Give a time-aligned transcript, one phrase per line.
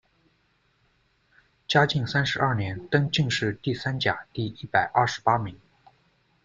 [1.67, 5.59] 嘉靖三十二年，登进士第三甲第一百二十八名。